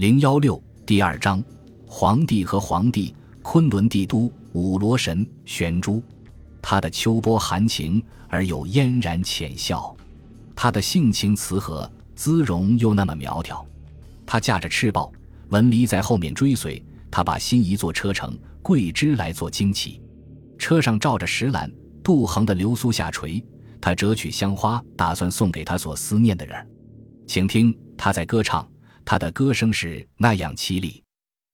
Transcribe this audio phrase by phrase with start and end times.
[0.00, 1.44] 零幺六第二章，
[1.86, 6.02] 皇帝和皇帝，昆仑帝都五罗神玄珠，
[6.62, 9.94] 他的秋波含情而又嫣然浅笑，
[10.56, 11.86] 他的性情慈和，
[12.16, 13.62] 姿容又那么苗条。
[14.24, 15.12] 他驾着赤豹，
[15.50, 16.82] 文离在后面追随。
[17.10, 20.00] 他把新一座车城桂枝来做旌旗，
[20.56, 21.70] 车上罩着石兰，
[22.02, 23.44] 杜衡的流苏下垂。
[23.82, 26.66] 他折取香花，打算送给他所思念的人。
[27.26, 28.66] 请听，他在歌唱。
[29.10, 31.02] 他的歌声是那样凄厉，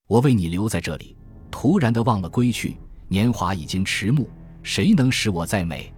[0.09, 1.17] 我为你留在这里，
[1.51, 2.77] 突然的忘了归去。
[3.09, 4.29] 年华已经迟暮，
[4.63, 5.91] 谁能使我再美？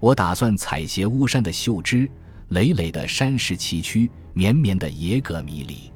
[0.00, 2.10] 我打算采撷巫山的秀枝，
[2.48, 5.92] 累累的山石崎岖，绵绵的野葛迷离。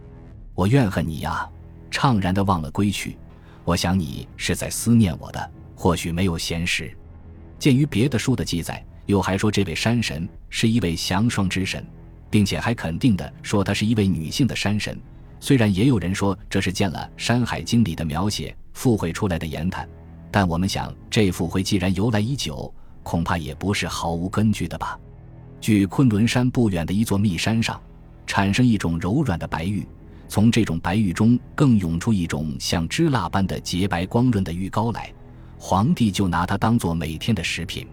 [0.55, 1.49] 我怨恨你呀，
[1.91, 3.17] 怅然的忘了归去。
[3.65, 6.95] 我想你是在思念我的，或许没有闲时。
[7.59, 11.83] 鉴于别的书的记载，又还说这位山神是一位降霜之神。
[12.31, 14.99] 并且还肯定的说，她是一位女性的山神。
[15.41, 19.89] 虽然也有人说这是见了《山海经》里的描写附会出来的言谈，
[20.31, 22.73] 但我们想，这附会既然由来已久，
[23.05, 24.99] 恐怕也不是毫无根据的吧。
[25.61, 27.81] 距昆仑山不远的一座密山上，
[28.27, 29.87] 产生一种柔软的白玉，
[30.29, 35.13] 从这种白玉中更涌出一种像脂蜡般的洁白光润的玉膏来。
[35.57, 37.87] 皇帝就拿它当做每天的食品，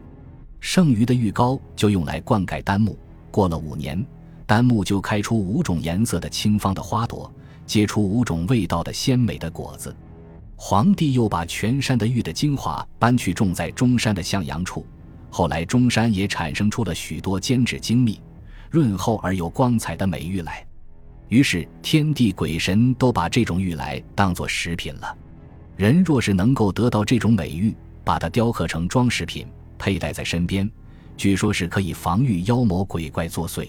[0.60, 2.98] 剩余的玉膏就用来灌溉丹木。
[3.32, 4.06] 过了五年。
[4.46, 7.32] 丹木就开出五种颜色的清芳的花朵，
[7.66, 9.96] 结出五种味道的鲜美的果子。
[10.56, 14.86] 皇帝又把全山的玉的精华搬去种在中山的向阳处。
[15.30, 18.22] 后来中山也产生出了许多坚质精密、
[18.70, 20.66] 润厚而又光彩的美玉来。
[21.28, 25.18] 于是天地鬼神都把这种玉来当作食品了。
[25.76, 29.46] 人若是能够得到这种美玉，把它雕刻成装饰品，
[29.78, 30.70] 佩戴在身边，
[31.18, 33.68] 据说是可以防御妖魔鬼怪作祟。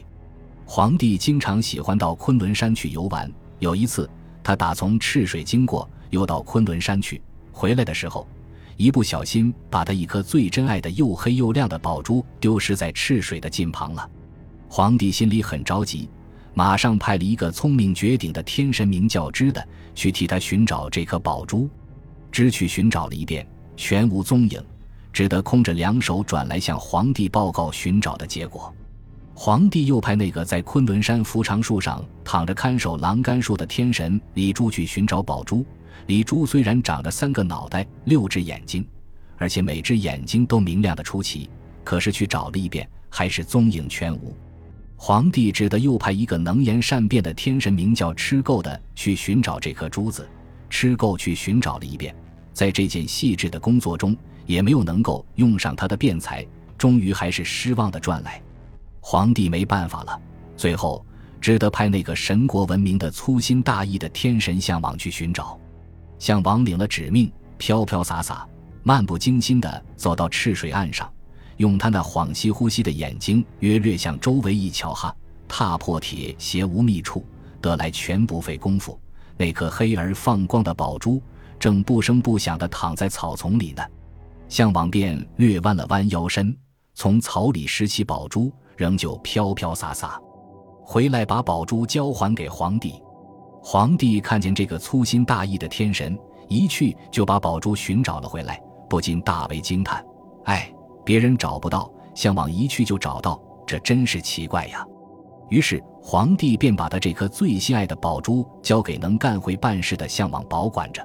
[0.69, 3.33] 皇帝经常喜欢到昆仑山去游玩。
[3.61, 4.11] 有一次，
[4.43, 7.23] 他打从赤水经过，又到昆仑山去。
[7.53, 8.27] 回来的时候，
[8.77, 14.11] 一不小心把他一颗最珍爱的又黑又亮的宝珠丢失在赤水的近旁了。
[14.69, 16.11] 皇帝心里很着急，
[16.53, 21.71] 马上派了一个聪明绝顶的天神，名叫知的，去替他寻找这颗宝珠。
[22.33, 23.47] 知去寻找了一遍，
[23.77, 24.63] 全无踪影，
[25.13, 28.75] 只得空着两手转来向皇帝报告寻找的结果。
[29.39, 35.63] 皇帝又派那个在昆仑山扶长树上躺着看守栏杆树的天神李珠去寻找宝珠。
[36.07, 38.85] 李珠虽然长着三个脑袋、六只眼睛，
[39.37, 41.51] 而且每只眼睛都明亮的出奇，
[41.85, 44.35] 可是去找了一遍，还是踪影全无。
[44.97, 50.27] 皇帝只得又派一个能言善辩的天神，名叫吃够的，去寻找这颗珠子。
[50.71, 52.17] 吃够去寻找了一遍，
[52.55, 54.17] 在这件细致的工作中，
[54.47, 56.45] 也没有能够用上他的辩才，
[56.79, 58.41] 终于还是失望的转来。
[59.09, 60.21] 皇帝没办法了，
[60.57, 61.07] 最后
[61.41, 65.57] 只得派那个神国闻名的粗心大意的天神项王去寻找。
[66.19, 68.45] 项王领了指命，飘飘洒洒、
[68.83, 71.09] 漫不经心地走到赤水岸上，
[71.59, 75.15] 用他那恍兮惚兮的眼睛，约略向周围一瞧，哈，
[75.47, 77.25] 踏破铁鞋无觅处，
[77.61, 79.01] 得来全不费功夫。
[79.37, 81.23] 那颗黑而放光的宝珠，
[81.61, 83.85] 正不声不响地躺在草丛里呢。
[84.49, 86.53] 项王便略弯了弯腰身，
[86.95, 88.53] 从草里拾起宝珠。
[88.77, 90.21] 仍旧飘飘洒洒，
[90.85, 93.03] 回来把宝珠交还给皇帝。
[93.63, 96.17] 皇帝看见这个粗心大意的天神
[96.49, 100.05] 一去就把宝珠寻找了回来，不禁大为惊叹
[100.45, 100.73] ：“哎，
[101.05, 104.87] 别人找不到，项王一去就找到，这真是奇怪呀！”
[105.51, 111.05] 于是皇帝便把他这颗最心爱的宝珠交给能干会办事的项王保管着。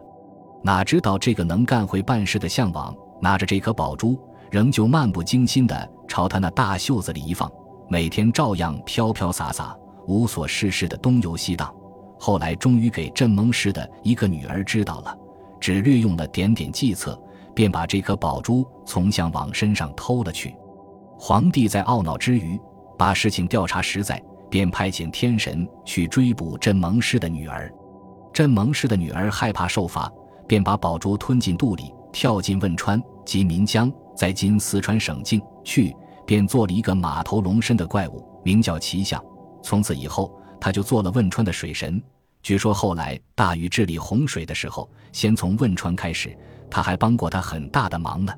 [0.64, 4.20] 哪知道这个能干会办事的项王拿着这颗宝珠，
[4.52, 7.52] 仍旧漫不经心地朝他那大袖子里一放。
[7.92, 11.76] 每天照样飘飘洒洒、无所事事的东游西荡。
[12.18, 15.14] 后来终于给镇蒙氏的一个女儿知道了，
[15.60, 17.22] 只略用了点点计策，
[17.54, 20.56] 便把这颗宝珠从项王身上偷了去。
[21.20, 22.58] 皇帝在懊恼之余，
[22.98, 27.70] 把事情调查实在，便派遣天神去追捕镇蒙氏的女儿。
[28.32, 30.10] 镇蒙氏的女儿害怕受罚，
[30.48, 35.94] 便把宝珠吞进肚里，跳进汶川及岷江，在今四川省境去。
[36.26, 39.24] 便做了一个马头龙身的怪物，名叫奇象。
[39.64, 42.02] 从此以后，他就做了汶川的水神。
[42.42, 46.36] 据说后来大禹治理洪水的时候，先从汶川开始，
[46.70, 48.34] 他还帮过他很大的忙呢。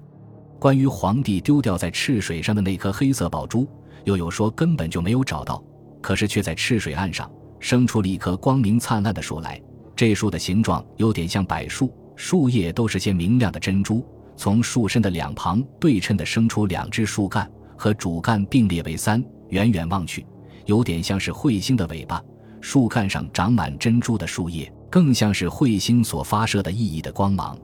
[0.59, 3.68] 关于皇帝丢掉在赤水上的那颗黑色宝珠，
[4.03, 5.63] 又有说根本就没有找到，
[6.01, 9.62] 可是却在赤水岸上生出了一棵光明灿烂的树来。
[9.95, 17.50] 这树的形状有点像柏树，树叶都是些明亮的珍珠，从树身的两旁对称的生出两只树干。
[17.83, 20.25] 和主干并列为三，远远望去，
[20.68, 22.24] 有点像是彗星的尾巴。
[22.62, 27.59] 树干上长满珍珠的树叶，更像是彗星所发射的熠熠的光芒，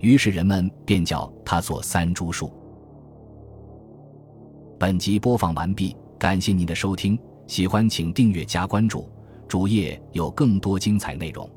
[0.00, 2.52] 于是人们便叫它做三株树。
[4.76, 9.08] 本集播放完毕，感谢您的收听，喜欢请订阅加关注，
[9.46, 11.48] 主页有更多精彩内容。